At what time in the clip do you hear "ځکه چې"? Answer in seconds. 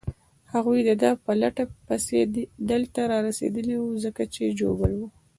4.05-4.55